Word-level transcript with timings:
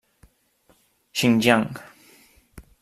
Xinjiang. 1.17 1.69